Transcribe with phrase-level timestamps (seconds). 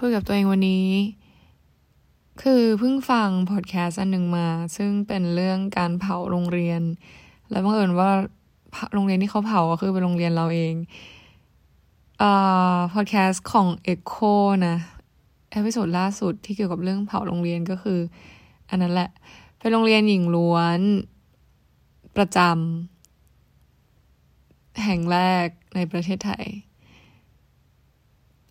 [0.00, 0.88] คุยกับตัวเองวันนี้
[2.42, 6.82] คือเพิ่งฟังพอดแคสต์อันหนึ่งมา ซึ่งเป็นเรื่องการเผาโรงเรียน
[7.50, 8.10] แล้วบังเอิญว่า
[8.94, 10.74] โรงเรียนที่เขาเผาก็คือเป็นโรงเรียนเราเอง
[12.22, 14.34] อ่าพอดแคสต์ของ Echo
[14.66, 14.76] นะ
[15.52, 17.98] episode ล่าสุดที่เกี่ยวกับเรื่องเผาโรงเรียนก็คือ
[18.68, 19.10] อันนั้นแหละ
[19.58, 20.80] เป็นโรงเรียนหญิงล้วน
[22.16, 26.46] ประจำแห่งแรกในประเทศไทย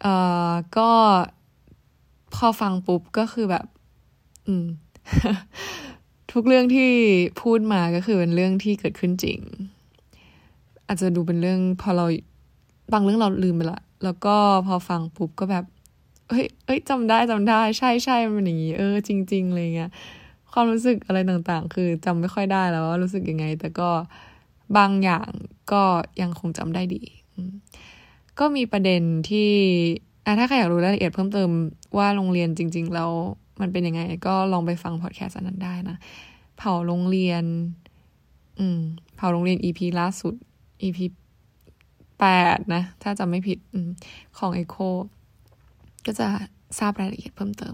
[0.01, 0.13] เอ่
[0.51, 0.89] อก็
[2.35, 3.65] พอฟังปุ๊บก็คือแบบ
[4.47, 4.65] อืม
[6.31, 6.91] ทุกเรื่องที่
[7.41, 9.39] พูดมาก็คือเป็นเรื่องที่เกิดขึ้นจริง
[10.87, 12.05] อาจจะดูเป็นเรื่อง พอเรา
[12.93, 14.35] บางเรื่องเราลืมไปละ แล้วก็
[14.67, 15.65] พอฟังปุ๊บก็แบบ
[16.29, 19.91] เฮ้ย เอ้ยจำได้จำได้ ใช่ใช่มันเป็นอย่างนี้ เออ จริงๆอะไรเงี้ย
[20.51, 23.89] ความรู้สึกอะไรต่างๆ คือจำไม่ค่อยได้แล้วว่ารู้สึกยังไง แต่ก็
[24.77, 25.29] บางอย่าง
[25.71, 25.83] ก็
[26.21, 27.03] ยังคงจำได้ดี
[28.39, 29.51] ก็มีประเด็นที่
[30.39, 31.49] ถ้าใครอยากรู้รายละเอียดเพิ่มเติม
[31.97, 33.11] ว่าโรงเรียนจริง ๆ แล้ว
[33.61, 35.97] มันเป็นยังไง ก็ลองไปฟังพอดแคสต์นั้นได้นะ
[36.57, 37.43] เผาโรงเรียน
[38.59, 38.79] อืม
[39.15, 40.33] เผาโรงเรียน EP ล่าสุด
[40.81, 40.99] EP
[42.19, 43.75] แปดนะ ถ้าจำไม่ผิดอ
[44.37, 44.75] ของไอโค
[46.05, 46.27] ก็จะ
[46.79, 47.73] ทราบรายละเอียดเพิ่มเติม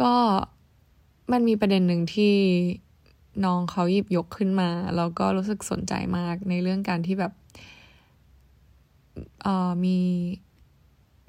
[0.00, 0.12] ก็
[1.32, 2.34] มันมีประเด็นหนึ่งที่
[3.44, 7.32] น้องเขาหยิบยกขึ้นมา แล้วก็รู้สึกสนใจมากในเรื่องการที่แบบ
[9.84, 9.98] มี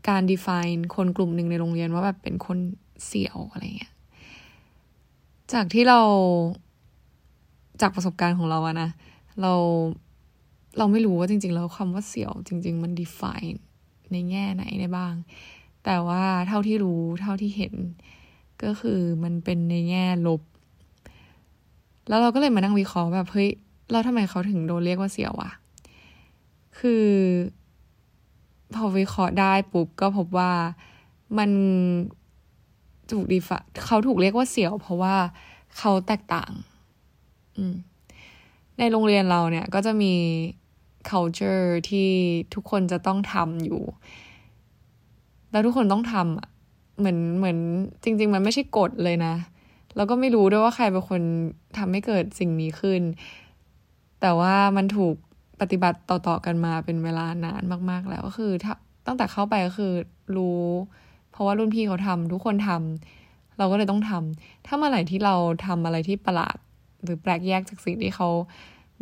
[0.09, 2.57] การ define คนกลุ่มหนึ่งในโรงเรียนว่าแบบเป็นคน
[3.05, 3.93] เสี่ยวอะไรเงี้ย
[5.53, 5.99] จากที่เรา
[7.81, 8.89] จากประสบการณ์ของเราอะนะ
[9.41, 9.53] เรา
[10.77, 13.57] เราไม่รู้ว่าจริง ๆ แล้วคำว่าเสี่ยวจริง ๆ มัน define
[14.11, 15.13] ในแง่ไหนได้บ้าง
[15.85, 17.73] แต่ว่าเท่าที่รู้เท่าที่เห็น
[18.63, 20.41] ก็คือมันเป็นในแง่ลบ
[22.07, 23.49] แล้วเราก็เลยมานั่งวิเคราะห์แบบเฮ้ย
[23.91, 25.51] แล้วทำไมเขาถึงโดนเรียกว่าเสี่ยววะ
[26.79, 27.05] คือ
[28.75, 30.51] พอวิเคราะห์ได้ปุ๊บก็พบว่า
[31.37, 31.49] มัน
[33.11, 35.15] ถูกดีฟะเขาถูกเรียกว่าเสี่ยว เพราะว่า
[35.77, 36.51] เขาแตกต่าง
[37.57, 37.75] อืม
[38.79, 40.13] ในโรงเรียนเราเนี่ยก็จะมี
[41.09, 42.09] culture ที่
[42.53, 43.81] ทุกคนจะต้องทำอยู่
[45.51, 47.57] แล้วทุกคนต้องทำเหมือนเหมือน
[48.03, 49.35] จริง ๆ มันไม่ใช่กฎเลยนะ
[49.95, 51.21] แล้วก็ไม่รู้ด้วยว่าใครเป็นคน
[51.77, 53.01] ทำให้เกิดสิ่งนี้ขึ้น
[54.21, 55.15] แต่ว่ามันถูก
[55.61, 58.73] ปฏิบัติต่อๆกันมาเป็นเวลานานมาก ๆ แล้วก็คือถ้า
[59.07, 59.93] ตั้งแต่เข้าไปก็คือ
[60.37, 60.63] รู้
[61.31, 66.55] เพราะว่ารุ่นพี่เขาทำทุกคนทำเราก็เลยต้องทำถ้าเมื่อไหร่ที่เราทำอะไรที่ประหลาด
[67.03, 68.29] หรือแปลกแยกจากสิ่งที่เขา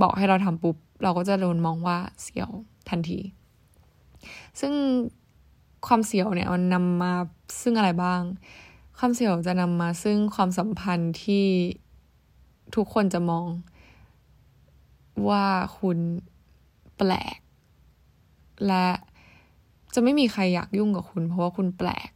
[0.01, 2.49] บอกให้เราทำปุ๊บ เราก็จะโดนมองว่าเสียว
[2.89, 3.19] ทันที
[4.59, 4.73] ซึ่ง
[5.87, 7.13] ความเสียวเนี่ยมันนำมา
[7.61, 8.21] ซึ่งอะไรบ้าง
[8.99, 11.45] ความเสียวจะนำมาซึ่งความสัมพันธ์ที่
[12.75, 13.45] ทุกคนจะมอง
[15.29, 15.45] ว่า
[15.79, 15.97] คุณ
[17.03, 17.37] แปลก
[18.67, 18.87] และ
[19.93, 22.09] จะไม่มีใครอยากยุ่งกับคุณ เพราะว่าคุณแปลก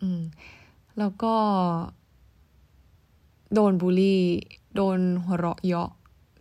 [0.00, 0.20] อืม
[0.98, 1.34] แล้วก็
[3.54, 4.22] โดนบูลลี่
[4.76, 5.90] โดนหัวเราะเยาะ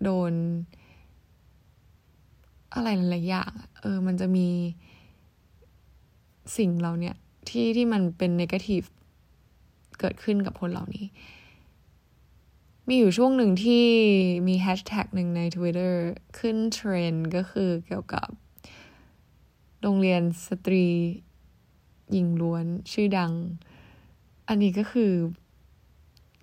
[0.03, 0.33] โดน
[2.73, 3.51] อะไรหลายอย่าง
[3.81, 4.47] เออ มันจะมี
[6.57, 7.16] สิ่งเราเนี่ย
[7.50, 8.81] ที่ที่มันเป็นนกาทีฟ
[10.00, 11.06] เกิดขึ้นกับคนเหล่านี้
[12.88, 13.85] มีอยู่ช่วงหนึ่งที่
[14.47, 15.94] มีแฮชแท็กหนึ่งใน Twitter
[16.38, 18.28] ขึ้นเทรนด์ก็คือเกี่ยวกับ
[19.81, 20.85] โรงเรียนสตรี
[22.12, 23.34] หญิงล้วนชื่อดัง
[24.47, 25.12] อันนี้ก็คือ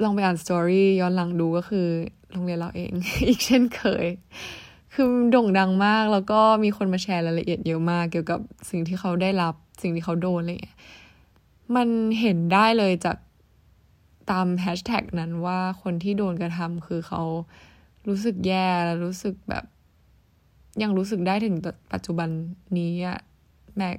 [0.02, 1.88] ลองไปอ่านสตอรี่ย้อนหลังดูก็คือ
[2.32, 2.92] โรงเรียนเราเอง
[3.26, 4.06] อีกเช่นเคย
[4.94, 10.78] คือโด่งดังมากแล้วก็มีคนมาแชร์รายละเอียดเยอะมาก เกี่ยวกับสิ่งที่เขาได้รับ สิ่งที่เขาโดนอะไรเงี้ย
[11.76, 11.88] มัน
[12.20, 13.16] เห็นได้เลยจาก
[14.31, 17.22] ตามแฮชแท็กนั้นว่าคนที่โดนกระทำคือเขา
[18.09, 19.65] รู้สึกแย่แล้วรู้สึกแบบ
[20.83, 21.56] ยังรู้สึกได้ถึง
[21.93, 22.28] ปัจจุบัน
[22.78, 23.19] นี้อะ
[23.77, 23.91] แม้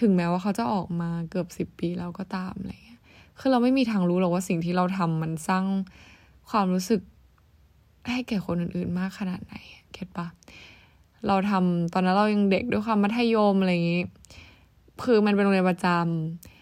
[0.00, 3.00] ถึงแม้ว่าเขาจะออกมาเกือบสิบปีแล้วก็ตามอะไรเงี้ย
[3.38, 5.64] คือเราไม่มีทางรู้หรอกว่าสิ่งที่เราทำมันสร้าง
[6.50, 7.00] ความรู้สึก
[8.10, 9.54] ให้แก่คนอื่นๆมากขนาดไหน
[9.92, 10.26] เก็ตปะ
[11.26, 14.02] เราทำตอนนั้นเรายังเด็กด้วยความมัธยมอะไรอย่างงี้
[15.04, 16.53] คือมันเป็นโรงเรียนประจำ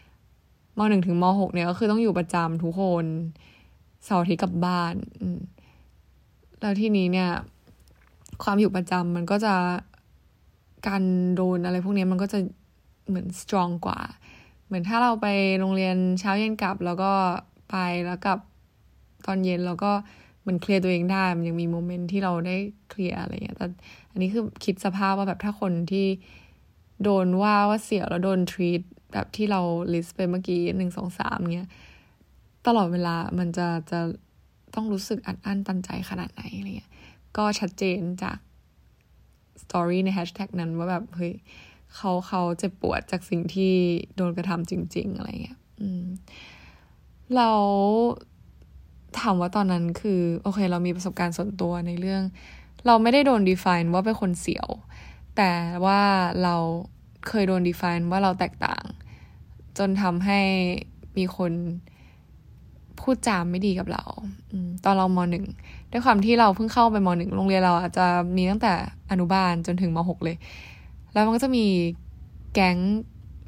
[0.79, 3.05] มหนึ่งถึงมหกเนี่ยก็คือต้องอยู่ประจำทุกคน
[4.05, 4.95] เสาร์อาทิตย์กลับบ้าน
[6.61, 7.31] แล้วที่นี้เนี่ย
[8.43, 9.55] ความอยู่ประจำมันก็จะ
[10.89, 11.03] การ
[11.37, 12.39] โดนอะไรพวกนี้มันก็จะ
[13.09, 14.01] เหมือนสตรองกว่า
[14.67, 15.27] เหมือนถ้าเราไป
[15.61, 17.13] โรงเรียนเช้าเย็นกลับ แล้วก็
[17.71, 17.77] ไป
[18.07, 18.39] แล้วกลับ
[19.27, 19.91] ตอนเย็นแล้วก็
[20.47, 22.57] มันเคลียร์ตัวเองได้ มันยังมีโมเมนต์ที่เราได้
[22.91, 23.67] เคลียร์อะไรเงี้ยแต่
[24.11, 26.07] อันนี้คือคิดสภาพว่าแบบถ้าคนที่
[27.03, 29.61] โดนว่าว่าเสียแล้วโดนทรีต แบบที่เรา
[29.95, 31.69] ลิสต์ไปเมื่อกี้หนึ่งสองสามเงี้ย
[32.67, 34.01] ตลอดเวลามันจะจะ
[34.75, 36.93] ต้องรู้สึกอัดอั้นตันใจขนาดไหนอะไรเงี้ย
[37.37, 38.39] ก็ชัดเจนจาก
[39.63, 41.33] สตอรี่ในแฮชแท็กนั้นว่าแบบเฮ้ย
[41.97, 43.73] เขาเขาเจ็บปวดจากสิ่งที่
[44.17, 45.59] โดนกระทำจริง ๆ อะไรเงี้ย
[47.37, 47.51] เรา
[49.19, 52.23] ถามว่าตอนนั้นคือ โอเค เรามีประสบการณ์ส่วนตัวในเรื่อง
[52.87, 54.69] เราไม่ได้โดน define ว่าเป็นคนเสียว
[55.37, 55.53] แต่
[55.85, 56.01] ว่า
[56.43, 56.57] เรา
[57.29, 58.85] เคยโดน define ว่าเราแตกต่าง
[59.79, 60.41] จนทำให้
[61.19, 61.53] มีคน
[63.01, 64.05] พูดจามไม่ดีกับเรา
[64.85, 65.45] ตอนเรามหนึ่ง
[65.91, 68.73] ด้วยความที่เราเพิ่งเข้าไปมหนึ่งโรงเรียนเราอาจจะมีตั้งแต่
[69.11, 70.37] อนุบาลจนถึงมหกเลย
[71.13, 71.67] แล้วมันก็จะมี
[72.55, 72.77] แก๊ง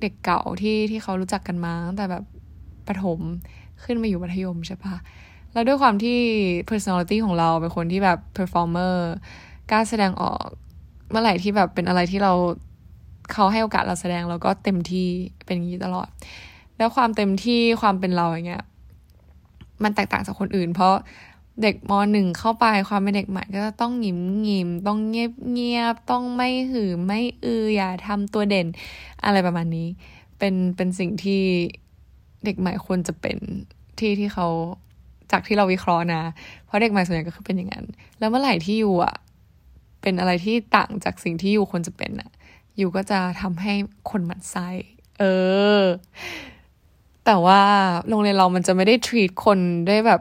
[0.00, 2.24] เด็กเก่าที่ที่เขารู้จักกันมาตั้งแต่แบบ
[2.88, 3.20] ประถม
[3.84, 4.94] ขึ้นมาอยู่มัธยมใช่ปะ
[5.52, 6.18] แล้วด้วยความที่
[6.70, 8.94] personality ของเราเป็นคนที่แบบ performer
[9.70, 10.44] กล้าแสดงออก
[11.10, 12.32] เมื่อไหร่ที่แบบเป็นอะไรที่เรา
[13.32, 15.06] เขาให้โอกาสเราแสดงเราก็เต็มที่
[15.44, 16.08] เป็นอย่างนี้ตลอด
[16.76, 18.64] แล้วความเต็มที่ความเป็นเราอย่างเงี้ย
[19.82, 20.94] มันแตกต่างจากคนอื่น เพราะ
[21.62, 28.66] เด็กมหนึ่งเข้าไปความเป็นเด็กใหม่ก็ต้องหยิมหยิมต้องเงียบเงียบต้องไม่หือไม่อืออย่าทำตัวเด่น
[29.24, 29.88] อะไรประมาณนี้
[30.38, 31.42] เป็นเป็นสิ่งที่
[32.44, 33.36] เด็กใหม่ควรจะเป็น
[33.98, 34.48] ที่ที่เขา
[35.32, 36.22] จากที่เราวิเคราะห์นะ
[36.64, 37.84] เพราะเด็กใหม่ส่วนใหญ่ก็คือเป็นอย่างนั้น
[38.18, 39.14] แล้วเมื่อไหร่ที่อยู่อะ
[40.02, 42.30] เป็นอะไรที่ต่างจากสิ่งที่อยู่ควรจะเป็นอะ
[42.80, 43.74] ยู่ก็จะทำให้
[44.10, 44.68] คนหมั่นไส้
[45.20, 45.24] เอ
[45.80, 45.82] อ
[47.24, 47.60] แต่ว่า
[48.08, 50.20] โรงเรียนเรามันจะไม่ได้ treat คนด้วยแบบ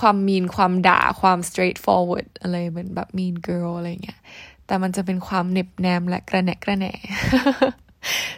[0.00, 4.20] ความมีนความด่าความ straightforward อะไรเหมือนแบบ mean girl อะไรเงี้ย
[4.66, 6.86] แต่มันจะเป็นความเน็บแนมและกระแหนกระแหน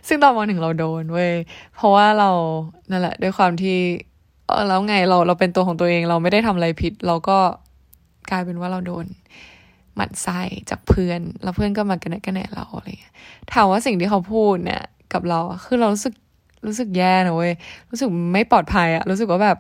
[0.09, 1.33] ซึ่งตอนมหนึ่งเราโดนเว้ย
[1.75, 2.31] เพราะว่าเรา
[2.91, 3.79] นั่นแหละ ด้วยความที่
[4.47, 7.39] เออแล้วไงเราเราเป็นตัวของตัวเอง เราไม่ได้ทำอะไรผิด เราก็
[8.31, 9.07] กลายเป็นว่าเราโดน
[9.97, 13.15] หมั่นไส้จากเพื่อน แล้วเพื่อนก็มากระแนกระแหนเราอะไรเงี้ย
[13.53, 14.83] ถามว่าสิ่งที่เขาพูดเนี่ย
[15.13, 16.15] กับเราคือเรารู้สึก
[16.67, 17.53] รู้สึกแย่นะเว้ย
[17.91, 19.57] รู้สึกไม่ปลอดภัยอะรู้สึกว่าแบบ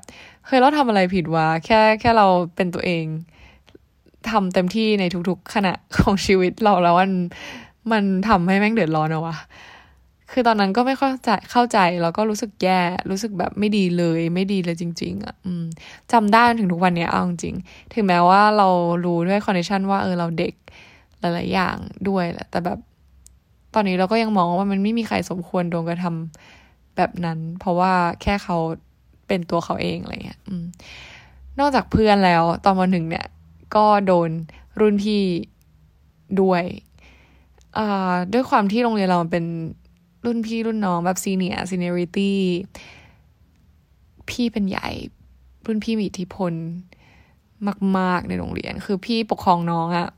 [0.46, 2.26] เฮ้ยเราทำอะไรผิดวะแค่แค่เรา
[2.56, 3.04] เป็นตัวเอง
[4.30, 7.10] ทำเต็มที่ในทุกๆขณะของชีวิตเราแล้วมัน
[7.92, 9.36] มันทำให้แม่งเดือดร้อนอะวะ
[10.30, 12.80] คือตอนนั้นก็ไม่เข้าใจเข้าใจแล้วก็รู้สึกแย่
[13.10, 15.64] รู้สึกแบบไม่ดีเลย ไม่ดีเลยจริง ๆอะอืม
[16.12, 17.56] จำได้ถึงทุกวันเนี้ยเอาจริง
[17.94, 18.68] ถึงแม้ว่าเรา
[19.04, 20.54] รู้ด้วย condition ว่าเออเราเด็ก
[21.20, 21.76] หลายๆอย่าง
[22.08, 22.78] ด้วยแหละแต่แบบ
[23.74, 27.92] ตอนนี้เราก็ยังมองว่ามันไม่มีใครสมควรโดนกระทำแบบนั้น เพราะว่า
[28.22, 28.56] แค่เขา
[29.26, 30.40] เป็นตัวเขาเองอะไรเงี้ย
[31.58, 33.26] นอกจากเพื่อนแล้วตอนวันหนึ่งเนี่ย
[33.76, 34.30] ก็โดน
[34.80, 35.22] รุ่นพี่
[36.40, 36.62] ด้วย
[38.32, 39.44] ด้วยความที่โรงเรียนเราเป็น
[40.24, 42.38] รุ่นพี่รุ่นน้องแบบ senior seniority
[44.30, 44.88] พี่เป็นใหญ่
[45.66, 46.52] รุ่นพี่มีอิทธิพล
[47.98, 50.08] มาก ๆ ในโรงเรียน คือพี่ปกครองน้องอะ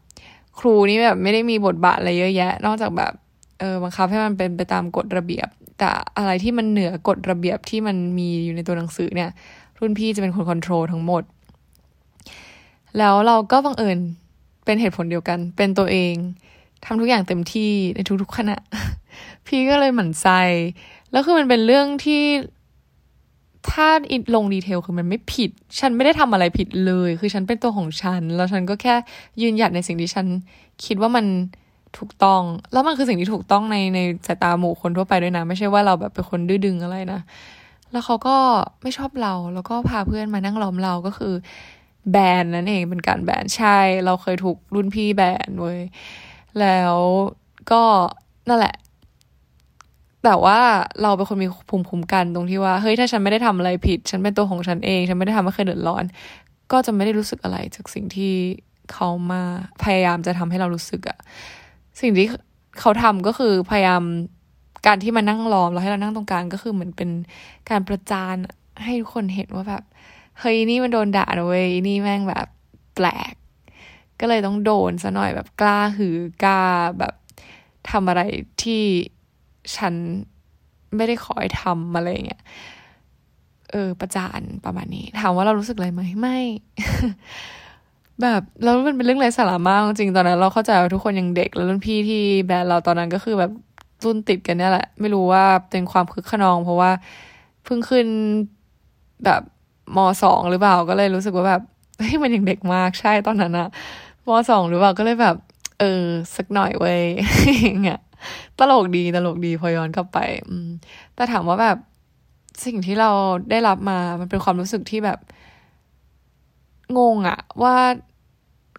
[0.58, 3.12] ครูนี่แบบไม่ได้มีบทบาทอะไรเยอะแยะ นอกจากแบบ
[3.58, 5.48] เออบังคับให้มันเป็นไปตามกฎระเบียบ
[5.78, 9.30] แต่อะไรที่มันเหนือกฎระเบียบที่มันมีอยู่ในตัวหนังสือเนี่ย
[9.78, 11.22] รุ่นพี่จะเป็นคนคอนโทรลทั้งหมด
[12.98, 13.98] แล้วเราก็บังเอิญ
[14.64, 16.14] เป็นเหตุผลเดียวกัน เป็นตัวเอง
[16.84, 18.56] ทำทุกอย่างเต็มที่ในทุกๆขณะ
[19.46, 20.28] พี่ก็เลยหมั่นใจ
[21.12, 22.22] แล้วคือมันเป็นเรื่องที่
[23.70, 23.88] ถ้า
[24.34, 28.94] ลงดีเทลคือมันไม่ผิด ฉันไม่ได้ทำอะไรผิดเลย คือฉันเป็นตัวของฉัน แล้วฉันก็แค่
[29.40, 30.26] ยืนหยัดในสิ่งที่ฉัน
[30.84, 31.26] คิดว่ามัน
[31.98, 37.20] ถูกต้อง แล้วมันคือสิ่งที่ถูกต้องในในสายตาหมู่คนทั่วไปด้วยนะ ไม่ใช่ว่าเราแบบเป็นคนดื้อดึงอะไรนะ
[37.92, 38.36] แล้วเขาก็
[38.82, 41.34] ไม่ชอบเรา แล้วก็พาเพื่อนมานั่งล้อมเราก็คือ
[42.10, 45.80] แบนนั่นเองเป็นการแบนใช่ เราเคยถูกรุ่นพี่แบนเว้ย
[46.60, 46.96] แล้ว
[47.70, 47.82] ก็
[48.48, 48.74] นั่นแหละ
[50.28, 50.58] แต่ว่า
[51.02, 56.04] เราเป็นคนมีภูมิคุ้มกันตรงที่ว่าเฮ้ยถ้าฉันไม่ได้ทำอะไรผิด ฉันเป็นตัวของฉันเอง ฉันไม่ได้ทำให้ใครเดือดร้อน
[56.72, 58.32] ก็จะไม่ได้รู้สึกอะไรจากสิ่งที่
[58.92, 59.42] เขามา
[59.82, 61.18] พยายามจะทำให้เรารู้สึกอะ
[62.00, 62.26] สิ่งที่
[62.80, 64.02] เขาทำก็คือพยายาม
[64.86, 67.10] การที่มานั่งล้อมแล้วให้เรานั่งตรงกลางก็คือเหมือนเป็น
[67.70, 68.36] การประจาน
[68.84, 69.82] ให้ทุกคนเห็นว่าแบบ
[70.40, 72.46] เฮ้ยนี่มันโดนด่าเว้ยนี่แม่งแบบ
[72.94, 73.32] แปลก
[74.20, 76.62] ก็เลยต้องโดนซะหน่อยแบบกล้าหือกล้า
[76.98, 77.14] แบบ
[77.90, 78.22] ทำอะไร
[78.62, 78.82] ที่
[79.76, 79.94] ฉัน
[80.96, 82.42] ไม่ได้ขอให้ทำอะไรเงี้ย
[83.70, 86.38] เออ ประจานประมาณนี้ ถามว่าเรารู้สึกอะไรไหมไม่
[88.22, 93.50] แบบแล้วมันเป็นเรื่องไร้สาระมากจริงตอนนั้น เราเข้าใจว่าทุกคนยังเด็กแล้วรุ่นพี่ที่แบรนด์เราตอนนั้นก็คือแบบ
[94.04, 96.90] รุ่นติดกันเนี่ยแหละ ไม่รู้ว่าเป็นความคึกขนอง เพราะว่า
[97.64, 98.06] เพิ่งขึ้น
[99.24, 99.42] แบบ
[99.96, 101.62] มสองหรือเปล่าก็เลยรู้สึกว่าแบบ
[101.98, 103.68] เฮ้ยมันยังเด็กมากใช่ตอนนั้นอะ
[104.26, 105.36] มสองหรือเปล่าก็เลยแบบ
[105.80, 106.02] เออ
[106.36, 107.00] สักหน่อยเว้ย
[107.84, 108.00] เงี้ย
[108.58, 110.18] ตลกดีตลกดีพอย้อนกลับไป
[110.48, 110.68] อืม
[111.14, 111.78] แต่ถามว่าแบบ
[112.64, 113.10] สิ่งที่เรา
[113.50, 115.18] ได้รับมา มันเป็นความรู้สึกที่แบบ
[116.98, 117.74] งงอะว่า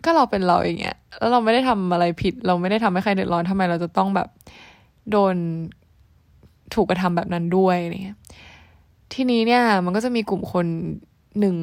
[0.04, 4.28] ก็เราเป็นเราอย่างเงี้ยแล้วเราไม่ได้ทำอะไรผิด เราไม่ได้ทำให้ใครเดือดร้อนทำไมเราจะต้องแบบ
[5.12, 5.36] โดน
[6.74, 8.20] ถูกกระทำแบบนั้นด้วยเนี่ย
[9.14, 10.66] ทีนี้เนี่ย มันก็จะมีกลุ่มคน
[11.40, 11.56] หนึ่ง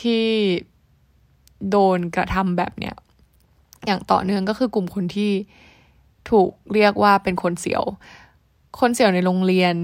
[0.00, 0.24] ที่
[1.70, 2.94] โดนกระทำแบบเนี้ย
[3.86, 5.30] อย่างต่อเนื่องก็คือกลุ่มคนที่
[6.30, 7.84] ถูกเรียกว่าเป็นคนเสียว
[8.80, 9.74] คนเสียวในโรงเรียน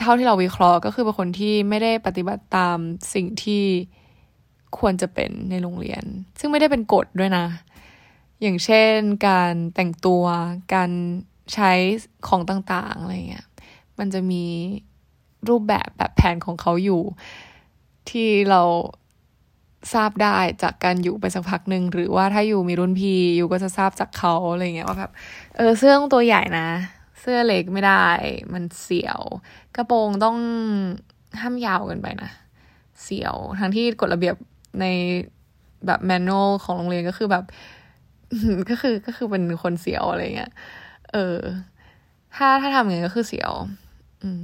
[0.00, 2.78] เท่าที่เราวิเคราะห์ก็คือเป็นคนที่ไม่ได้ปฏิบัติตาม
[3.14, 3.64] สิ่งที่
[4.78, 6.02] ควรจะเป็นในโรงเรียน
[6.38, 7.46] ซึ่งไม่ได้เป็นกฎด้วยนะ
[8.40, 8.96] อย่างเช่น
[9.28, 10.24] การแต่งตัว
[10.74, 10.90] การ
[11.54, 11.72] ใช้
[12.28, 13.46] ของต่างๆอะไรเงี้ย
[13.98, 14.44] มันจะมี
[15.48, 17.02] รูปแบบแบบแผนของเขาอยู่
[18.10, 18.62] ที่เรา
[19.92, 25.12] ทราบได้จากการอยู่ไปสักพักหนึ่งหรือว่าถ้าอยู่มีรุ่นพี่อยู่ก็จะทราบจากเขาอะไรเงี้ยว่าแบบ
[25.56, 26.68] เออเสื้อต้องตัวใหญ่นะ
[27.20, 28.06] เสื้อเล็กไม่ได้
[28.52, 29.20] มันเสียว
[29.76, 30.36] กระโปรงต้อง
[31.40, 32.30] ห้ามยาวเกินไปนะ
[33.02, 34.36] เสียวทั้งที่กฎระเบียบ
[34.80, 34.86] ใน
[35.86, 37.44] แบบแมนนวลของโรงเรียนก็คือแบบ
[38.70, 40.52] ก็คือก็คือเป็นคนเสียวอะไรเงี้ย
[41.12, 41.38] เออ
[42.36, 43.52] ถ้าถ้าทำอย่างนี้ก็คือเสียว
[44.22, 44.40] อืม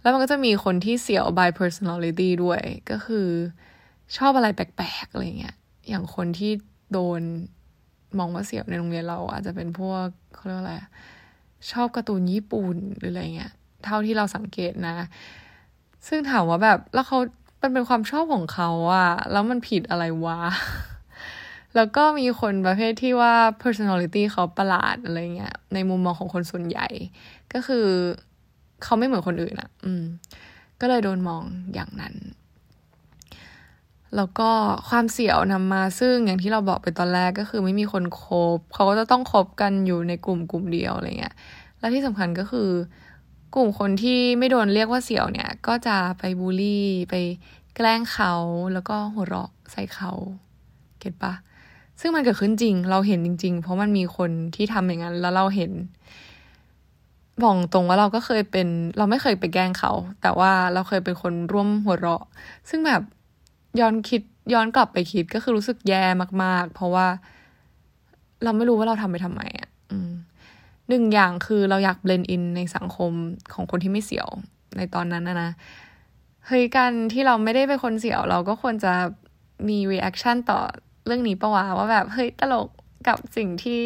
[0.00, 2.60] แล้วมันก็จะมีคนที่เสียว by personality ด้วย
[2.90, 3.28] ก็คือ
[4.16, 5.56] ชอบอะไรแปลกๆอะไรเงี้ย
[5.88, 6.52] อย่างคนที่
[6.92, 7.20] โดน
[8.18, 10.74] มองว่าเสียวในโรงเรียนเราอาจจะเป็นพวกเขาเรียกว่าอะไร
[11.72, 13.52] ชอบการ์ตูนญี่ปุ่นหรืออะไรเงี้ย
[13.84, 14.96] เท่าที่เราสังเกตนะ
[16.06, 17.18] ซึ่งถามว่าแบบแล้วเขา
[17.62, 20.40] มันเป็นความชอบของเขาอะแล้วมันผิดอะไรวะ
[21.76, 26.86] แล้วก็มีคนประเภทที่ว่า personality เขาประหลาดอะไรเงี้ย ในมุมมองของคนส่วนใหญ่
[27.52, 27.86] ก็คือ
[28.82, 30.02] เขาไม่เหมือนคนอื่นอะอืม
[30.80, 31.42] ก็เลยโดนมอง
[31.74, 32.14] อย่างนั้น
[34.16, 34.50] แล้วก็
[34.88, 38.22] ความเสี่ยวนำมาซึ่งอย่างที่เราบอกไปตอนแรกก็คือไม่มีคนค
[38.56, 41.34] บ เขาก็จะต้องคบกันอยู่ในกลุ่มกลุ่มเดียวอะไรเงี้ย
[41.78, 42.68] และที่สำคัญก็คือ
[43.54, 47.14] กลุ่มคนที่ไม่โดนเรียกว่าเสี่ยวเนี่ย ก็จะไปบูลลี่ ไป
[47.76, 48.32] แกล้งเขา
[48.72, 50.12] แล้วก็หัวเราะใส่เขา
[51.00, 51.32] เก็ตปะ
[52.00, 55.72] ซึ่งมันเกิดขึ้นจริง เราเห็นจริง ๆ เพราะมันมีคนที่ทำอย่างนั้น แล้วเราเห็น
[57.42, 58.66] บอกตรงว่าเราก็เคยเป็น
[58.98, 59.92] เราไม่เคยไปแกล้งเขา
[60.22, 62.24] แต่ว่าเราเคยเป็นคนร่วมหัวเราะ
[62.68, 63.02] ซึ่งแบบ
[63.80, 66.02] ย้อนคิดย้อนกลับไปคิดก็คือรู้สึกแย่
[66.42, 67.06] มาก ๆ เพราะว่า
[68.44, 69.68] เราไม่รู้ว่าเราทำไปทำไมอะ
[70.88, 73.12] หนึ่งอย่างคือเราอยาก blend in ในสังคม
[73.52, 74.28] ของคนที่ไม่เสี่ยว
[74.76, 75.50] ในตอนนั้นนะนะ
[76.46, 78.92] เฮ้ยการที่เราไม่ได้เป็นคนเสี่ยว เราก็ควรจะ
[79.68, 80.58] มี reaction ต่อ
[81.06, 82.68] เรื่องนี้ปะวะว่าแบบเฮ้ยตลก
[83.08, 83.82] กับสิ่งที่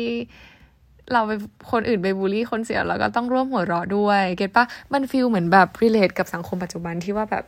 [1.13, 1.33] เราไป
[1.71, 7.45] คนอื่นไปบูลลี่คนเสี่ยวเราก็ต้องร่วมหัวเราะด้วย get ปะมัน feel เหมือนแบบ relate กับสังคมปัจจุบันที่ว่าแบบ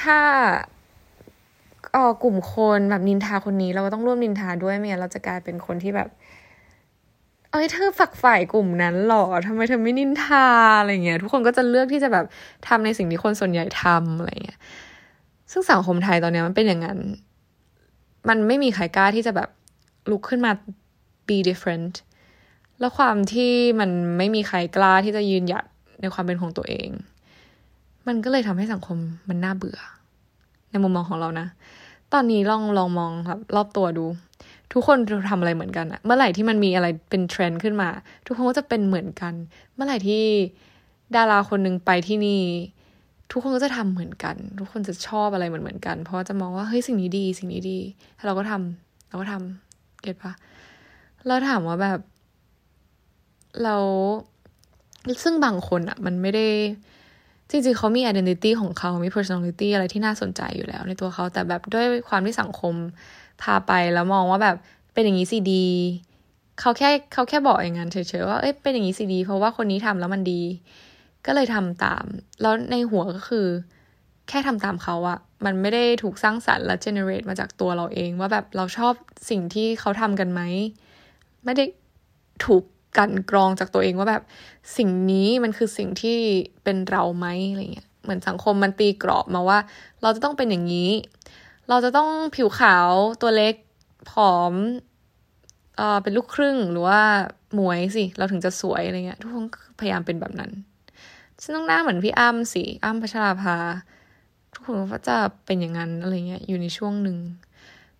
[0.00, 0.18] ถ้า
[1.96, 6.08] ออกลุ่มคนแบบนินทาคนนี้ เราก็ต้องร่วมนินทาด้วยไม่งั้นเราจะกลายเป็นคนที่แบบ
[7.50, 10.46] เอ้ยเธอฝักฝ่ายกลุ่มนั้นหรอทำไมเธอไม่นินทา
[10.80, 12.24] อะไรเงี้ยทุกคนก็จะเลือกที่จะแบบ
[12.68, 14.58] ทำในสิ่งที่คนส่วนใหญ่ทำอะไรเงี้ย
[15.52, 16.98] ซึ่งสังคมไทยตอนนี้มันเป็นอย่างนั้น
[18.28, 19.48] มันไม่มีใครกล้าที่จะแบบ
[20.10, 20.52] ลุกขึ้นมา
[21.28, 21.94] be different
[22.80, 25.64] แล้วความที่มันไม่มีใครกล้าที่จะยืนหยัด
[26.00, 26.88] ในความเป็นของตัวเอง
[28.06, 28.98] มันก็เลยทำให้สังคม
[29.28, 29.78] มันน่าเบื่อ
[30.70, 31.46] ในมุมมองของเรานะ
[32.14, 34.04] ตอนนี้ลองลองมองครับ รอบตัวดู
[34.72, 34.98] ทุกคน
[35.30, 37.88] ทำอะไรเหมือนกันอะเมื่อไหร่ที่มันมีอะไรเป็นเทรนด์ขึ้นมา
[38.26, 39.34] ทุกคนก็จะเป็นเหมือนกัน
[39.74, 40.22] เมื่อไหร่ที่
[41.16, 42.42] ดาราคนหนึ่งไปที่นี่
[43.30, 47.78] ทุกคนก็จะทำเหมือนกัน ทุกคนจะชอบอะไรเหมือนเหมือนกัน เพราะจะมองว่าเฮ้ยสิ่งนี้ดี สิ่งนี้ดี
[48.26, 50.32] เราก็ทำเราก็ทำเก็ตปะ
[51.26, 52.00] แล้วถามว่าแบบ
[53.62, 53.76] เรา
[55.22, 56.46] ซึ่งบางคนอะมันไม่ได้
[57.54, 62.74] จริงๆเขามี identity ของเขา มี personality อะไรที่น่าสนใจอยู่แล้วในตัวเขา แต่แบบด้วยความที่สังคม
[63.42, 64.56] พาไปแล้วมองว่าแบบ
[64.92, 65.66] เป็นอย่างนี้สิดี
[66.60, 70.42] เขาแค่เขาแค่บอกอย่างนั้นเฉยๆว่า เอ้ย เป็นอย่างนี้สิดี เพราะว่าคนนี้ทำแล้วมันดี
[71.26, 72.04] ก็เลยทำตาม
[72.40, 73.46] แล้วในหัวก็คือ
[74.28, 78.94] แค่ทำตามเขาอะมันไม่ได้ถูกสร้างสรรค์และ generate มาจากตัวเราเอง ว่าแบบเราชอบ
[79.30, 80.40] สิ่งที่เขาทำกันไหม
[81.44, 81.64] ไม่ได้
[82.46, 82.64] ถูก
[82.96, 84.22] กันกรองจากตัวเองว่าแบบ
[84.76, 86.18] สิ่งนี้มันคือสิ่งที่
[86.64, 89.58] เป็นเราไหมอะไรเงี้ยเหมือนสังคมมันตีกรอบมาว่า
[90.02, 90.90] เราจะต้องเป็นอย่างนี้
[91.68, 92.90] เราจะต้องผิวขาว
[93.22, 93.54] ตัวเล็ก
[94.10, 94.54] ผอม
[95.76, 97.00] เออเป็นลูกครึ่งหรือว่า
[97.54, 99.44] หมวยสิเราถึงจะสวยอะไรเงี้ยทุกคน
[99.80, 100.50] พยายามเป็นแบบนั้น
[101.42, 103.56] ฉันต้องหน้าเหมือนพี่อ้ำสิอ้ำพัชราภา
[104.54, 107.18] ทุกคนก็จะเป็นอย่างนั้นอะไรเงี้ยอยู่ในช่วงหนึ่ง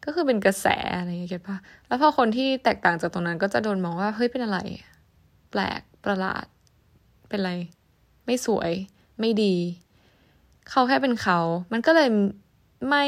[0.04, 0.66] ก็คือเป็นกระแส
[0.98, 1.56] อะไรอย่างเงี้ยเก็ตปะ
[1.86, 4.58] แล้วพอคนที่แตกต่างจากตรงนั้นก็จะโดนมองว่าเฮ้ยเป็นอะไร
[5.50, 6.46] แปลกประหลาด
[7.28, 7.52] เป็นอะไร
[8.26, 8.70] ไม่สวย
[9.20, 9.54] ไม่ดี
[10.70, 11.38] เขาแค่เป็นเขา
[11.72, 12.08] มันก็เลย
[12.90, 13.04] ไม่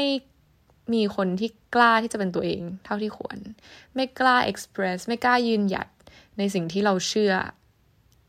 [0.93, 3.37] มีคนที่กล้าที่จะเป็นตัวเอง เท่าที่ควร
[3.95, 5.87] ไม่กล้า express ไม่กล้ายืนหยัด
[6.37, 7.33] ในสิ่งที่เราเชื่อ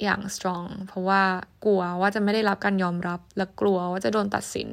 [0.03, 1.23] อย่าง strong เพราะว่า
[1.65, 4.69] กลัวว่าจะไม่ได้รับการยอมรับ และกลัวว่าจะโดนตัดสิน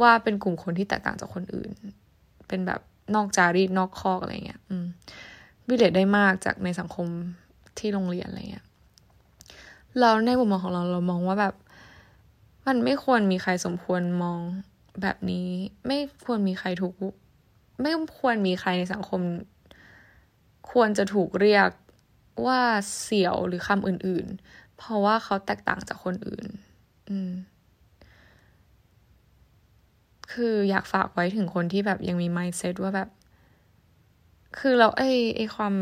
[0.00, 1.72] ว่าเป็นกลุ่มคนที่แตกต่างจากคนอื่น
[2.48, 2.80] เป็นแบบ
[3.14, 4.86] นอกจารีตนอกคอกอะไรเงี้ยอืม
[5.68, 7.06] วิเลตได้มากจากในสังคม
[7.78, 8.66] ที่โรงเรียนอะไรเงี้ย
[9.98, 11.54] เราในมุมมองของเราเรามองว่าแบบ
[12.66, 14.38] มันไม่ควรมีใครสมควรมอง
[15.02, 15.48] แบบนี้
[15.86, 16.94] ไม่ควรมีใครถูก
[17.82, 19.20] ไม่ควรมีใครในสังคม
[20.70, 21.70] ควรจะถูกเรียก
[22.46, 22.60] ว่า
[23.00, 26.46] เสียวหรือคำอื่น ๆ เพราะว่าเขาแตกต่างจากคนอื่น
[27.08, 27.30] อืม
[30.32, 33.08] คืออยากฝากไว้ถึงคนที่แบบยังมี mindset ว่าแบบ
[34.58, 35.72] คือเราไอ้ไอ้ความ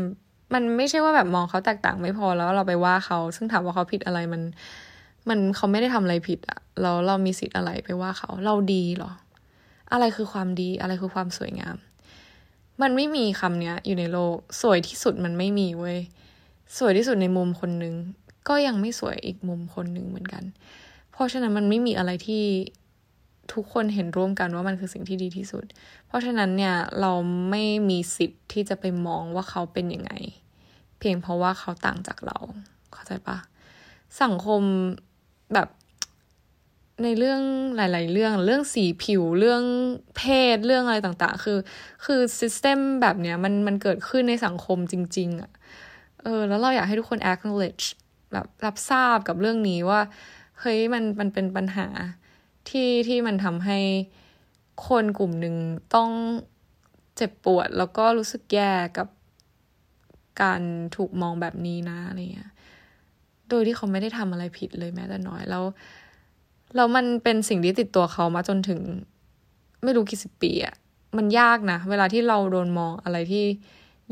[0.53, 4.41] มันไม่ใช่ว่าแบบมองเขาแตกต่างไม่พอแล้วเราไปว่าเขา ซึ่งถามว่าเขาผิดอะไรมัน
[5.29, 9.11] มันเขาไม่ได้ทำอะไรผิดอะเราเรามีสิทธิ์อะไรไปว่าเขา เราดีหรอ
[9.91, 11.75] อะไรคือความดีอะไรคือความสวยงาม
[12.81, 15.97] มันไม่มีคำเนี้ย อยู่ในโลก สวยที่สุดมันไม่มีเว้ย
[16.77, 17.95] สวยที่สุดในมุมคนหนึ่ง
[18.47, 20.43] ก็ยังไม่สวยอีกมุมคนหนึ่งเหมือนกัน
[21.11, 22.43] เพราะฉะนั้นมันไม่มีอะไรที่
[23.53, 25.65] ทุกคนเห็นร่วมกันว่ามันคือสิ่งที่ดีที่สุด
[26.07, 27.11] เพราะฉะนั้นเนี่ยเรา
[27.49, 30.11] ไม่มีสิทธิ์ที่จะไปมองว่าเขาเป็นยังไง
[30.99, 32.37] เพียงเพราะว่าเขาต่างจากเรา
[32.93, 33.37] เข้าใจปะ
[34.21, 34.61] สังคม
[35.53, 35.69] แบบ
[37.03, 37.41] ในเรื่อง
[37.75, 39.63] หลาย ๆ เรื่องเรื่องสีผิวเรื่อง
[40.17, 40.21] เพ
[40.55, 41.57] ศเรื่องอะไรต่างๆ คือ
[42.05, 45.51] คือซิสเต็มแบบเนี้ยมันมันเกิดขึ้นในสังคมจริง ๆอะ
[46.21, 47.85] เออแล้วเราอยากให้ทุกคน acknowledge
[48.33, 50.01] แบบรับทราบกับเรื่องนี้ว่า
[50.59, 51.87] เฮ้ยมันมันเป็นปัญหา
[52.69, 53.79] ที่ที่มันทำให้
[54.87, 55.55] คนกลุ่มหนึ่ง
[55.95, 56.11] ต้อง
[57.15, 59.07] เจ็บปวด แล้วก็รู้สึกแย่กับ
[60.41, 60.61] การ
[60.95, 62.51] ถูกมองแบบนี้นะอะไรเงี้ย
[63.49, 65.63] โดยที่เขาไม่ได้ทำอะไรผิดเลยแม้แต่น้อยแล้ว
[66.75, 68.81] แล้วมันเป็นสิ่งที่ติดตัวเขามาจนถึง
[69.83, 70.75] ไม่รู้กี่สิบปีอะ
[71.17, 73.43] มันยากนะ เวลาที่เราโดนมองอะไรที่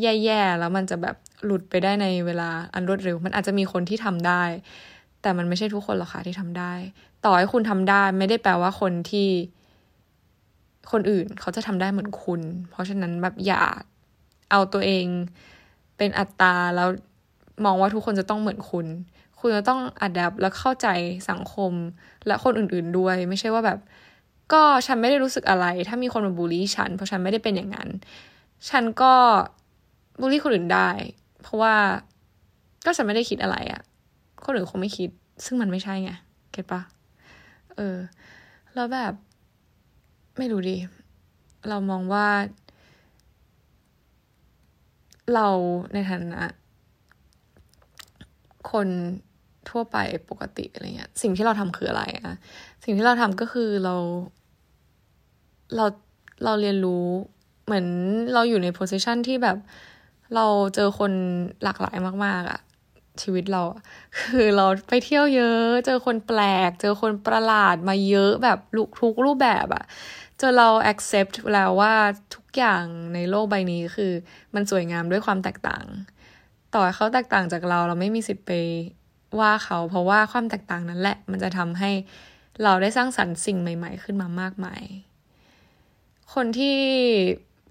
[0.02, 4.44] แย่ๆแล้วมันจะแบบหลุดไปได้ในเวลาอันรวดเร็ว มันอาจจะมีคนที่ทำได้
[5.24, 6.74] แต่มันไม่ใช่ทุกคนหรอกค่ะที่ทำได้
[7.26, 9.30] ต่อให้คุณทำได้ ไม่ได้แปลว่าคนที่
[10.92, 13.64] คนอื่นเขาจะทำได้เหมือนคุณ เพราะฉะนั้นแบบอย่า
[14.52, 15.06] เอาตัวเอง
[15.98, 16.90] เป็นอัตตาแล้ว
[17.66, 18.86] มองว่าทุกคนจะต้องเหมือนคุณ
[19.40, 20.88] คุณจะต้องอัดแอปและเข้าใจ
[21.30, 21.72] สังคม
[22.28, 23.80] และคนอื่นๆด้วย ไม่ใช่ว่าแบบ
[24.54, 27.90] ก็ฉันไม่ได้รู้สึกอะไร ถ้ามีคนมาบูลลี่ฉัน เพราะฉันไม่ได้เป็นอย่างนั้น
[28.70, 29.14] ฉันก็
[30.20, 30.90] บูลลี่คนอื่นได้
[31.42, 31.76] เพราะว่า
[32.86, 33.82] ก็ฉันไม่ได้คิดอะไรอะ
[34.44, 35.10] คนอื่นคงไม่คิด
[35.46, 36.12] ซึ่งมันไม่ใช่ไง
[36.52, 36.82] เก็ตปะ
[37.76, 37.98] เออ
[38.74, 39.14] แล้วแบบ
[40.38, 40.78] ไม่รู้ดิ
[41.70, 42.28] เรามองว่า
[45.34, 45.48] เรา
[45.94, 46.44] ในฐานะ
[48.72, 48.88] คน
[49.70, 49.98] ทั่วไป
[50.30, 52.36] ปกติอะไรเงี้ย สิ่งที่เราทำคืออะไรอะ
[52.84, 53.96] สิ่งที่เราทำก็คือเรา
[55.76, 55.86] เรา
[56.44, 57.06] เราเรียนรู้
[57.66, 57.86] เหมือน
[58.34, 59.58] เราอยู่ในโพสิชันที่แบบ
[60.36, 61.12] เราเจอคน
[61.64, 62.60] หลากหลายมาก ๆอะ
[63.22, 63.64] ชีวิตเรา
[64.20, 69.84] คือเราไปเที่ยวเยอะ เจอคนแปลก เจอคนประหลาดมาเยอะแบบลุคทุกรูปแบบอะ
[70.42, 71.94] จนเรา accept แล้วว่า
[72.36, 74.12] ทุกอย่างในโลกใบนี้คือ
[74.56, 75.86] มันสวยงามด้วยความแตกต่าง
[76.74, 78.52] ต่อให้เขาแตกต่างจากเราเราไม่มีสิทธิ์ไป
[79.40, 81.92] ว่าเขาเพราะว่าความแตกต่างนั้นแหละ มันจะทำให้
[82.64, 84.84] เราได้สร้างสรรค์สิ่งใหม่ ๆ ขึ้นมามากมาย
[86.34, 86.78] คนที่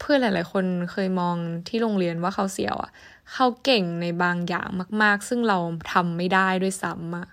[0.00, 1.36] เพื่อนหลาย ๆ คนเคยมอง
[1.68, 2.90] ที่โรงเรียนว่าเขาเสียวอะ่ะ
[3.32, 4.68] เขาเก่งในบางอย่าง
[5.02, 5.58] มาก ๆ ซึ่งเรา
[5.92, 7.28] ทำไม่ได้ด้วยซ้ำอะ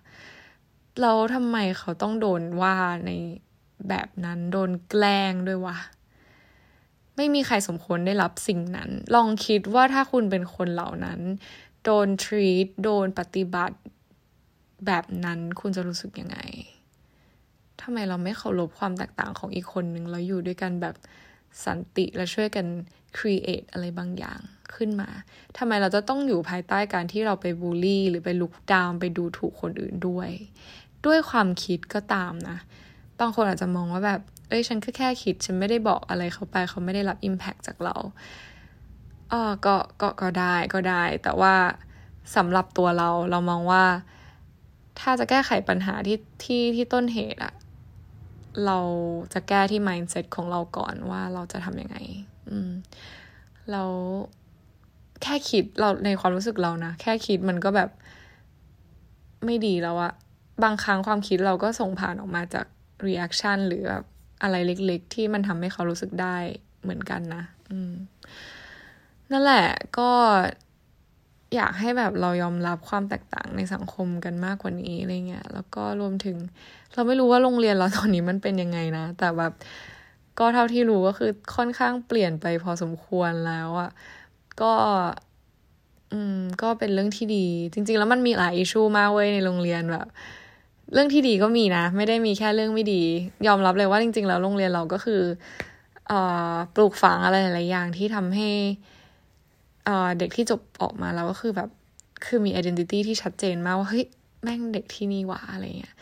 [1.01, 3.11] แล้วทำไมเขาต้องโดนว่าใน
[3.89, 5.77] แบบนั้นโดนแกล้งด้วยวะ
[7.15, 11.19] ไม่มีใครสมควรได้รับสิ่งนั้น ลองคิดว่าถ้าคุณเป็นคนเหล่านั้น
[11.83, 13.77] โดนทรีตโดนปฏิบัติ
[14.85, 16.37] แบบนั้นคุณจะรู้สึกยังไง
[17.81, 20.95] ทำไมเราไม่เคารพความแตกต่างของอีกคนหนึ่งแล้วอยู่ด้วยกันแบบ
[21.65, 22.65] สันติและช่วยกัน
[23.17, 24.39] create อะไรบางอย่าง
[24.75, 25.09] ขึ้นมา
[25.57, 30.29] ทำไมเราจะต้องอยู่ภายใต้การที่เราไปบูลลี่ หรือไปลุกดาวไปดูถูกคนอื่นด้วย
[31.05, 32.57] ด้วยความคิดก็ตามนะ
[33.19, 37.95] บางคนอาจจะมองว่าแบบ เอ้ยฉันก็แค่คิด ฉันไม่ได้บอกอะไรเขาไป เขาไม่ได้รับ impact จากเรา
[39.31, 41.55] อ๋อก็ก็ก็ได้ก็ได้ แต่ว่า
[42.35, 43.83] สำหรับตัวเราเรามองว่า
[44.99, 47.53] ถ้าจะแก้ไขปัญหาที่ที่ที่ต้นเหตุอะ
[48.65, 48.79] เรา
[49.33, 51.97] จะแก้ที่ mindset ของเราก่อนว่าเราจะทำยังไง
[52.49, 52.71] อืม
[53.71, 53.83] เรา
[55.23, 57.89] แค่คิดเราในความรู้สึกเรานะ แค่คิดมันก็แบบ
[59.45, 60.13] ไม่ดีแล้วอะ
[60.63, 62.65] บางครั้งความคิดเราก็ส่งผ่านออกมาจาก
[63.07, 64.03] reaction หรือแบบ
[64.41, 66.37] อะไรเล็ก ๆ ที่มันทำให้เขารู้สึกได้
[66.81, 67.93] เหมือนกันนะ อืม
[69.31, 69.65] นั่นแหละ
[69.97, 70.09] ก็
[71.55, 76.37] อยากให้แบบเรายอมรับความแตกต่างในสังคมกันมากกว่านี้อะไรเงี้ย แล้วก็รวมถึง
[76.93, 79.53] เราไม่รู้ว่าโรงเรียนเราตอนนี้มันเป็นยังไงนะ แต่แบบ
[80.39, 83.89] ก็เท่าที่รู้ก็คือค่อนข้างเปลี่ยนไปพอสมควรแล้วอะ
[84.61, 84.73] ก็
[86.11, 90.07] อืมก็เป็นเรื่องที่ดี จริง ๆ แล้วมันมีหลายอิชูมากเว้ยในโรงเรียนแบบ
[90.93, 93.01] เรื่องที่ดีก็มีนะ ไม่ได้มีแค่เรื่องไม่ดี
[93.47, 95.21] ยอมรับเลยว่าจริง ๆ แล้วโรงเรียนเราก็คือ
[96.07, 96.19] เอ่
[96.51, 98.49] อปลูกฝังอะไรหลายอย่างที่ทำให้
[100.19, 101.69] เด็กที่จบออกมาแล้วก็คือแบบ
[102.25, 104.05] คือมี identity ที่ชัดเจนมากว่าเฮ้ย
[104.43, 105.95] แม่งเด็กที่นี่ว่าอะไรเงี้ย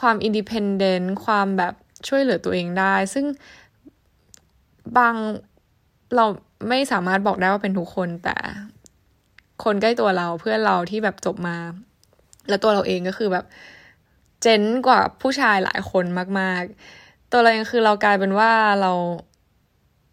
[0.00, 1.74] ความ independent ความแบบ
[2.08, 3.26] ช่วยเหลือตัวเองได้ ซึ่ง
[4.98, 5.14] บาง
[6.14, 6.26] เรา
[6.68, 8.36] ไม่สามารถบอกได้ว่าเป็นทุกคนแต่
[9.64, 11.56] คนใกล้ตัวเราเพื่อนเราที่แบบจบมา
[12.48, 13.44] แล้วตัวเราเองก็คือแบบ
[14.42, 16.04] เจนกว่าผู้ชายหลายคน
[16.40, 16.62] มาก
[16.96, 18.50] ๆ ตัวเราเองคือเรากลายเป็นว่า
[18.82, 18.92] เรา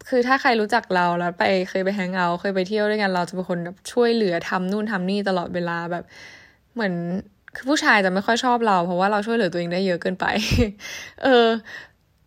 [0.08, 6.04] คือถ้าใครรู้จักเราแล้วไปเคยไปแฮงเอาท์เคยไปเที่ยวด้วยกันเราจะเป็นคนแบบช่วยเหลือทำนู่นทำนี่ตลอดเวลาแบบ
[6.74, 6.94] เหมือน
[7.56, 10.26] คือผู้ชายจะไม่ค่อยชอบเรา เพราะว่าเราช่วยเหลือตัวเองได้เยอะเกินไป
[11.22, 11.46] เออ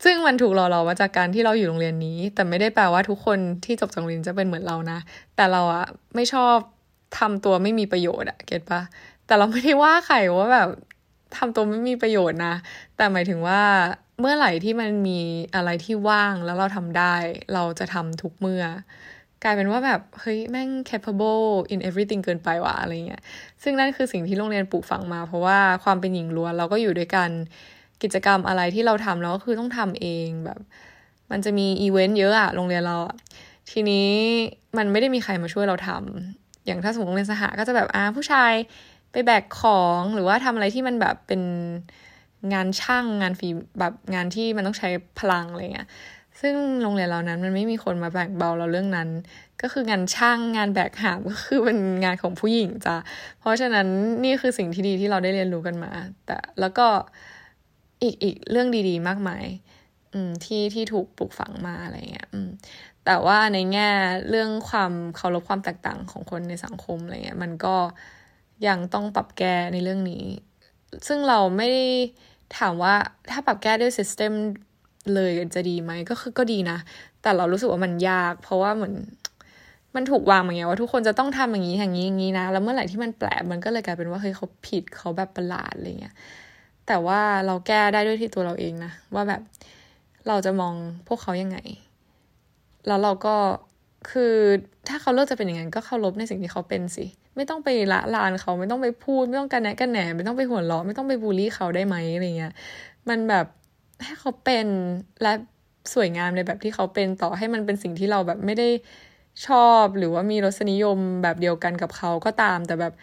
[0.03, 4.99] ซึ่งมันถูกหล่อหลอมาจากการที่เราอยู่โรงเรียนนี้ แต่ไม่ได้แปลว่าทุกคนที่จบจากโรงเรียนจะเป็นเหมือนเรานะ
[5.35, 5.85] แต่เราอะ
[6.15, 6.57] ไม่ชอบ
[7.19, 8.81] ทำตัวไม่มีประโยชน์อะเก็ตปะ
[9.25, 10.69] แต่เราไม่ได้ว่าใครว่าแบบ
[11.37, 12.55] ทำตัวไม่มีประโยชน์นะ
[12.97, 13.61] แต่หมายถึงว่า
[14.19, 15.19] เมื่อไหร่ที่มันมี
[15.55, 17.15] อะไรที่ว่างแล้วเราทำได้
[17.53, 18.63] เราจะทำทุกเมื่อ
[19.43, 23.21] กลายเป็นว่าแบบ เฮ้ย แม่ง capable in everything เกินไปว่ะอะไรเงี้ย
[23.63, 27.29] ซึ่งนั่นคือสิ่งที่โรงเรียนปลูกฝังมา เพราะว่าความเป็นหญิงล้วนเราก็อยู่ด้วยกัน
[28.03, 30.59] กิจกรรมอะไรที่เราทำเราก็คือต้องทำเองแบบ
[31.31, 33.15] มันจะมีอีเวนต์เยอะอะโรงเรียนเราอะ
[33.71, 34.09] ทีนี้
[34.77, 38.53] มันไม่ได้มีใครมาช่วยเราทำอย่างถ้าสมมติโรงเรียนสหก็จะแบบอ่าผู้ชาย
[39.11, 41.41] ไปแบกของหรือว่าทำอะไรที่มันแบบเป็น
[42.53, 45.87] งานช่างงานฝีแบบงานที่มันต้องใช้พลังอะไรเงี้ย
[46.41, 49.09] ซึ่งโรงเรียนเรานั้นมันไม่มีคนมาแบ่งเบาเราเรื่องนั้น
[49.61, 52.95] ก็คืองานช่างงานแบกหามก็คือเป็นงานของผู้หญิงจ้ะ
[53.39, 53.87] เพราะฉะนั้น
[54.23, 55.91] นี่คือสิ่งที่ดีที่เราได้เรียนรู้กันมา
[56.25, 56.87] แต่แล้วก็
[58.03, 59.45] อีกอีกเรื่องดีๆ มากมาย
[60.13, 62.49] อืมที่ที่ถูกปลูกฝังมาอะไรเงี้ยอืม
[63.05, 63.89] แต่ว่าในแง่
[64.29, 67.75] เรื่องความเคารพความแตกต่างของคนในสังคมอะไรเงี้ยมันก็
[68.67, 70.25] ยังต้องปรับแก้ในเรื่องนี้
[71.07, 71.85] ซึ่งเราไม่ได้
[72.57, 72.95] ถามว่า
[73.31, 74.31] ถ้าปรับแก้ด้วยซิสเต็ม
[75.13, 76.77] เลยจะดีไหมก็คือก็ดีนะ
[77.21, 78.95] แต่เรารู้สึกว่ามันยาก เพราะว่าเหมือน
[79.95, 86.15] มันถูกวางมาไงว่าทุกคนจะต้องทำอย่างนี้อย่างนี้อย่างนี้นะ แล้วเมื่อไหร่ที่มันแปลกมันก็เลยกลายเป็นว่าเฮ้ยเขาผิดเขาแบบประหลาดอะไรเงี้ย
[86.87, 89.41] แต่ว่าเราแก้ได้ด้วยที่ตัวเราเองนะ ว่าแบบ
[90.27, 90.73] เราจะมอง
[91.07, 91.57] พวกเขายังไง
[92.87, 93.35] แล้วเราก็
[94.09, 94.33] คือ
[94.87, 102.53] ถ้าเขาเลือกจะเป็นอย่างนั้นก็เคารพในสิ่งที่เขาเป็นสิ ไม่ต้องไปละลานเขาไม่ต้องไปพูด ไม่ต้องกันแหนกันแหนไม่ต้องไปหัวเราะไม่ต้องไปบูลลี่เขาได้ไหมอะไรเงี้ย
[103.09, 103.45] มันแบบ
[104.03, 104.67] ให้เขาเป็น
[105.21, 105.33] และ
[105.93, 108.69] สวยงามในแบบที่เขาเป็นต่อให้มันเป็นสิ่งที่เราแบบไม่ได้
[109.47, 112.93] ชอบหรือว่ามีรสนิยมแบบเดียวกันกับเขาก็ตาม แต่แบบ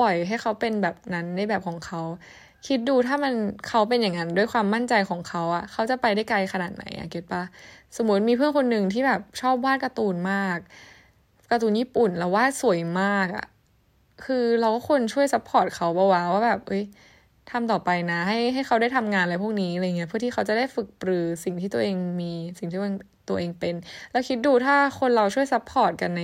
[0.00, 2.00] ปล่อยให้เขาเป็นแบบนั้นในแบบของเขา
[2.66, 3.32] คิดดูถ้ามัน
[3.68, 7.42] เขาเป็นอย่างนั้นด้วยความมั่นใจของเขาอะเขาจะไปได้ไกลขนาดไหนอะ get ปะ
[7.96, 10.58] สมมติมีเพื่อนคนหนึ่งที่แบบชอบวาดการ์ตูนมาก
[11.50, 13.46] การ์ตูนญี่ปุ่นแล้ววาดสวยมากอะ
[14.24, 16.82] คือเราก็ควรช่วย support เขาปะวะว่าแบบเอ้ย
[17.50, 22.78] ทำต่อไปนะ ให้ให้เขาได้ทำงานอะไรพวกนี้อะไรเงี้ยเพื่อที่เขาจะได้ฝึกปรือสิ่งที่ตัวเองมีสิ่งที่
[23.28, 23.74] ตัวเองเป็น
[24.10, 26.22] แล้วคิดดูถ้าคนเราช่วย support กันใน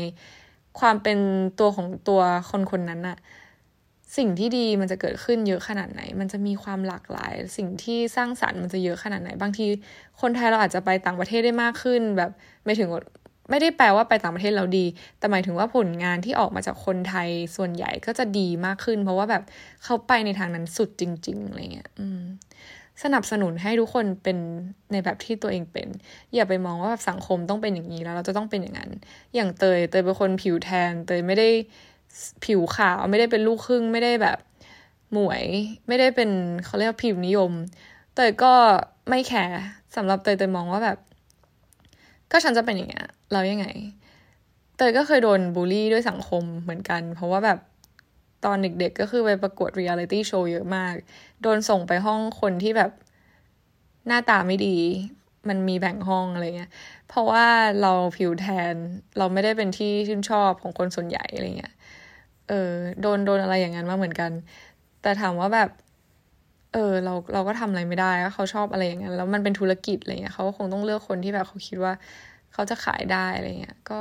[0.81, 1.19] ความเป็น
[1.61, 3.17] ตัวของตัวคนคนนั้นอะ
[4.17, 9.67] สิ่งที่ดีมันจะเกิดขึ้นเยอะขนาดไหน มันจะมีความหลากหลาย สิ่งที่สร้างสรรค์มันจะเยอะขนาดไหน บางที
[10.21, 12.31] คนไทยเราอาจจะไปต่างประเทศได้มากขึ้น แบบ
[12.65, 12.89] ไม่ถึง
[13.51, 14.87] ไม่ได้แปลว่าไปต่างประเทศแล้วดี
[15.19, 19.43] แต่หมายถึงว่าผลงานที่ออกมาจากคนไทยส่วนใหญ่ก็จะดีมากขึ้น เพราะว่าแบบ
[19.85, 21.89] เขาไปในทางนั้นสุดจริงๆอะไรเงี้ย
[23.03, 24.39] สนับสนุนให้ทุกคนเป็น
[24.93, 25.89] ในแบบที่ตัวเองเป็น
[26.35, 28.91] อย่าไปมองว่าแบบสังคมต้องเป็นอย่างนี้แล้วเราจะต้องเป็นอย่างนั้น
[29.35, 31.49] อย่างเตยเตยเป็นคนผิวแทน เตยไม่ได้
[32.45, 34.39] ผิวขาวไม่ได้เป็นลูกครึ่ง ไม่ได้แบบ
[35.13, 35.43] หมวย
[35.89, 36.31] ไม่ได้เป็น
[36.65, 37.53] เขาเรียกผิวนิยม
[38.15, 38.53] เตยก็
[39.09, 39.59] ไม่แคร์
[39.97, 40.99] สำหรับเตยเตยมองว่าแบบ
[42.31, 43.67] ก็ฉันจะเป็นอย่างเงี้ยเรายังไง
[44.77, 47.59] เตยก็เคยโดนบูลลี่ด้วยสังคมเหมือนกัน เพราะว่าแบบ
[48.45, 50.95] ตอนเด็กๆก็คือไปประกวดเรียลิตี้โชว์เยอะมาก
[51.43, 52.91] โดนส่งไปห้องคนที่แบบ
[54.07, 54.77] หน้าตาไม่ดี
[55.49, 56.71] มันมีแบ่งห้องอะไรเงี้ย
[57.09, 57.47] เพราะว่า
[57.83, 58.75] เราผิวแทน
[59.19, 61.75] เราไม่ได้เป็นที่ชื่นชอบของคนส่วนใหญ่อะไรเงี้ย
[62.51, 64.33] เออโดนโดนอะไรอย่างนั้นมาเหมือนกัน
[65.03, 65.69] แต่ถามว่าแบบ
[66.73, 71.93] เออ เราเราก็ทำอะไรไม่ได้เขาชอบอะไรอย่างเงี้ยแล้วมันเป็นธุรกิจอะไรเงี้ยเขาก็คงต้องเลือกคนที่แบบเขาคิดว่า
[72.53, 74.01] เขาจะขายได้อะไรเงี้ยก็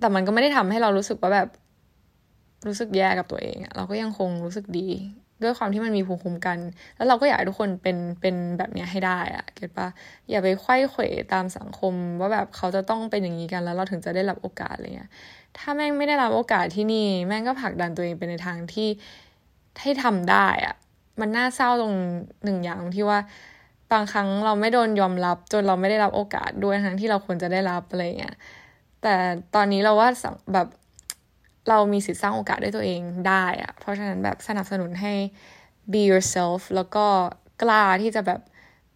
[0.00, 1.48] แต่มันก็ไม่ได้ทำให้เรารู้สึกว่าแบบ
[2.66, 4.88] รู้สึกแย่กับตัวเองเราก็ยังคงรู้สึกดี
[5.42, 6.58] ด้วยความที่มันมีภูมิคุ้มกัน
[6.96, 9.88] แล้วเราก็อยากให้ทุกคนเป็นเป็นแบบนี้ให้ได้อะเก็ตปะ
[10.30, 15.10] อย่าไปไข้เขวตามสังคม ว่าแบบเขาจะต้องเป็นอย่างนี้กันแล้วเราถึงจะได้รับโอกาสอะไรเงี้ย
[15.56, 18.88] ถ้าแม่งไม่ได้รับโอกาสที่นี่ แม่งก็ผลักดันตัวเองไปในทางที่
[19.80, 20.74] ให้ทำได้อะ
[21.20, 21.94] มันน่าเศร้าตรง
[22.44, 23.18] หนึ่งอย่างที่ว่า
[23.92, 28.36] บางครั้งเราไม่โดนยอมรับ จนเราไม่ได้รับโอกาสด้วยทั้งที่เราควรจะได้รับอะไรเงี้ย
[29.02, 29.14] แต่
[29.54, 30.08] ตอนนี้เราว่า
[30.52, 30.68] แบบ
[31.68, 35.14] เรามีสิทธิ์สร้างโอกาสด้วยตัวเองได้อะเพราะฉะนั้นแบบสนับสนุนให้
[35.92, 37.06] be yourself แล้วก็
[37.62, 38.40] กล้าที่จะแบบ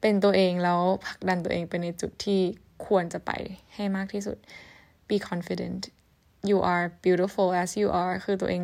[0.00, 2.40] เป็นตัวเองแล้วผลักดันตัวเองไปในจุดที่
[2.86, 3.30] ควรจะไป
[3.74, 4.36] ให้มากที่สุด
[5.08, 5.82] be confident
[6.50, 8.62] you are beautiful as you are คือตัวเอง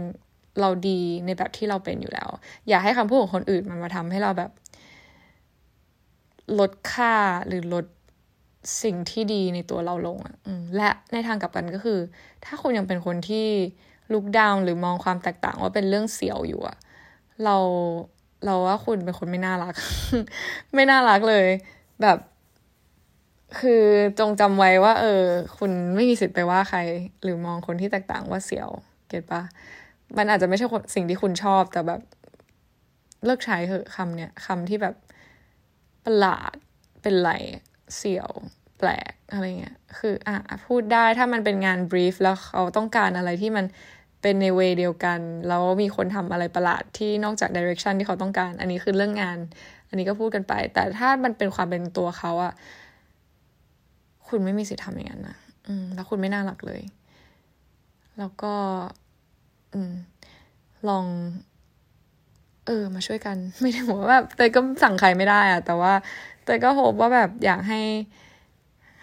[0.61, 2.29] เราดีในแบบที่เราเป็นอยู่แล้ว
[2.69, 4.51] อย่าให้คำพูดของคนอื่นมันมาทำให้เราแบบ
[6.59, 7.15] ลดค่า
[7.47, 7.87] หรือลด
[8.83, 10.35] สิ่งที่ดีในตัวเราลงอะ่ะ
[10.77, 11.99] และในทางกลับกันก็คือ
[12.45, 13.47] ถ้าคุณยังเป็นคนที่
[14.13, 16.77] ลุกดาวหรือมองความแตกต่างว่าเป็นเรื่องเสียวอยู่อะ
[17.45, 17.57] เรา
[18.45, 19.75] เราว่าคุณเป็นคนไม่น่ารัก
[20.75, 21.47] ไม่น่ารักเลย
[22.03, 22.19] แบบ
[23.57, 23.85] คือ
[24.19, 25.25] จงจำไว้ว่า เออ
[25.59, 26.79] คุณไม่มีสิทธิ์ไปว่าใคร
[27.23, 28.71] หรือมองคนที่แตกต่างว่าเสียว
[29.09, 29.43] เก็ตปะ
[30.17, 32.01] มันอาจจะไม่ใช่สิ่งที่คุณชอบแต่แบบ
[33.25, 34.95] เลิกใช้เหอะคำเนี้ยคำที่แบบ
[36.05, 36.55] ประหลาด
[37.03, 37.31] เป็นไร
[37.97, 38.31] เสียว
[38.79, 43.67] แปลกอะไรเงี้ย คืออะพูดได้ถ้ามันเป็นงานบรีฟแล้วเขาต้องการอะไรที่มัน
[44.23, 49.39] เป็นในเวเดียวกัน แล้วมีคนทำอะไรประหลาดที่นอกจากดิเรกชันที่เขาต้องการ อันนี้คือเรื่องงาน
[49.89, 52.53] อันนี้ก็พูดกันไป แต่ถ้ามันเป็นความเป็นตัวเขาอะ
[54.29, 55.37] คุณไม่มีสิทธิ์ทำอย่างนั้นนะ
[55.69, 56.83] อืม แล้วคุณไม่น่ารักเลย
[58.19, 58.55] แล้วก็
[59.75, 59.93] อืม
[60.89, 61.07] ลอง
[62.67, 65.93] เออ มาช่วยกัน ไม่ได้บอกว่าแบบเตยก็สั่งใครไม่ได้อะแต่ว่า
[66.45, 67.81] เตยก็ hope ว่าแบบอยากให้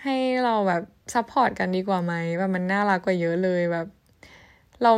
[0.03, 0.83] ให้เราแบบ
[1.13, 3.88] support กันดีกว่าไหมว่ามันน่ารักกว่าเยอะเลยแบบ
[4.83, 4.91] เรา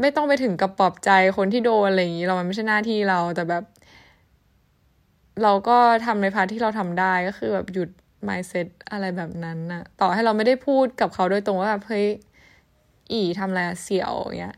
[0.00, 3.64] ไม่ต้องไปถึงกับปลอบใจคนที่โดนอะไรอย่างนี้เรามันไม่ใช่หน้าที่เราแต่แบบ
[5.42, 7.88] เราก็ทำใน part ที่เราทำได้ก็คือแบบหยุด
[8.28, 12.06] mindset อะไรแบบนั้นนะต่อให้เราไม่ได้พูดกับเขาโดยตรงว่าแบบเฮ้ย
[13.12, 14.54] อีทำอะไรเสี่ยวอย่างเงี้ย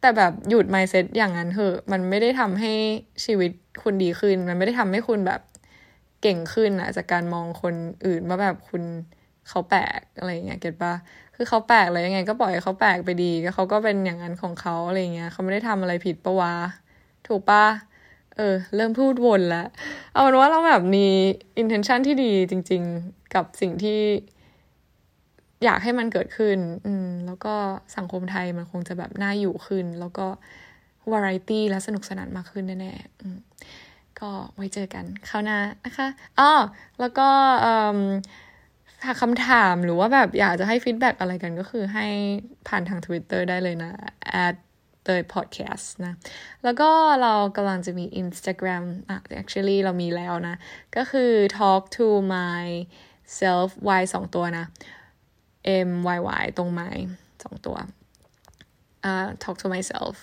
[0.00, 2.72] แต่แบบหยุด mindset อย่างนั้นเถอะมันไม่ได้ทำให้
[3.24, 3.50] ชีวิต
[3.82, 5.40] คุณดีขึ้น มันไม่ได้ทำให้คุณแบบ
[6.22, 7.74] เก่งขึ้นอะจากการมองคน
[8.06, 8.82] อื่นว่าแบบคุณ
[9.48, 10.94] เขาแปลกอะไรเงี้ย get ปะ
[11.34, 16.54] คือเขาแปลกแล้วยังไง ก็ปล่อยเขาแปลกไปดีก็เขาก็เป็นอย่างนั้นของเขาอะไรเงี้ยเขาไม่ได้ทำอะไรผิดปะวะ
[17.26, 17.64] ถูกปะ
[18.38, 19.66] เออ เริ่มพูดวนแล้ว
[20.12, 21.06] เอาเป็นว่าเราแบบมี
[21.62, 24.00] intention ที่ดีจริง ๆ กับสิ่งที่
[25.64, 27.54] อยากให้มันเกิดขึ้น อืม แล้วก็
[27.96, 30.26] สังคมไทยมันคงจะแบบน่าอยู่ขึ้น แล้วก็
[31.10, 36.52] วาไรตี้และสนุกสนานมากขึ้นแน่ๆก็ไว้เจอกันคราวหน้านะคะอ๋อ
[37.00, 37.28] แล้วก็
[39.04, 42.06] ถาคำถามหรือว่าแบบอยากจะให้ฟีดแบ็อะไรกันก็คือให้
[42.68, 43.92] ผ่านทาง Twitter ได้เลยนะ
[44.46, 44.56] at
[45.08, 46.14] เตย podcast นะ
[46.64, 46.90] แล้วก็
[47.22, 50.56] เรากำลังจะมี Instagram อะ actually เรามีแล้วนะ
[50.96, 53.68] ก็คือ talk to myself
[54.00, 54.66] y สองตัวนะ
[55.88, 56.90] m y y ตรงไม้
[57.44, 57.76] สองตัว
[59.04, 60.16] อ่า talk to myself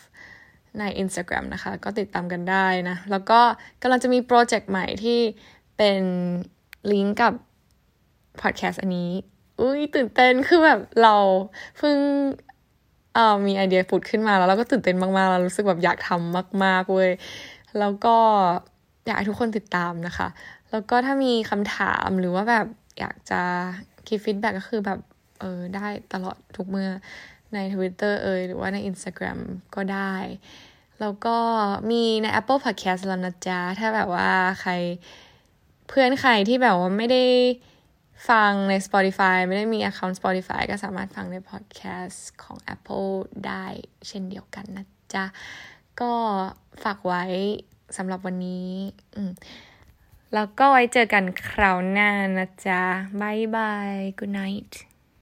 [0.80, 3.39] ใน Instagram นะคะ ก็ติดตามกันได้นะ แล้วก็
[3.82, 5.19] กำลังจะมีโปรเจกต์ใหม่ที่
[5.78, 6.02] เป็น
[6.91, 7.34] ลิงก์กับ
[8.41, 9.12] พอดแคสต์อันนี้
[9.60, 11.15] อุ้ยตื่นเต้น คือแบบเรา
[11.78, 11.98] เพิ่ง
[13.15, 17.12] เออมีไอเดียฟุดขึ้นมาแล้วเราก็ตื่นเต้นมากๆเรารู้สึกแบบอยากทำมาก ๆเว้ย
[17.80, 18.17] แล้วก็
[19.06, 20.28] อยากให้ทุกคนติดตามนะคะ
[20.71, 22.67] แล้วก็ถ้ามีคำถามหรือว่าแบบ
[22.99, 23.41] อยากจะ
[24.08, 24.99] คิดฟีดแบ็กก็คือแบบ
[25.39, 26.89] เออได้ตลอดทุกเมื่อ
[27.54, 29.39] ใน Twitter เอยหรือว่าใน Instagram
[29.75, 30.15] ก็ได้
[31.01, 31.38] แล้วก็
[31.91, 34.30] มีใน Apple Podcast แล้วนะจ๊ะ ถ้าแบบว่า
[34.62, 34.71] ใคร
[35.88, 37.23] เพื่อนใครที่แบบว่าไม่ได้
[38.30, 43.12] ฟังใน Spotify ไม่ได้มี account Spotify ก็สามารถฟังใน podcast ของ Apple
[43.47, 43.65] ได้
[44.08, 45.25] เช่นเดียวกันนะจ๊ะ
[46.01, 46.13] ก็
[46.84, 47.23] ฝากไว้
[47.97, 48.71] สำหรับวันนี้
[50.34, 52.82] แล้วก็ไว้เจอกันคราวหน้านะจ๊ะ
[53.21, 54.71] บายบาย good night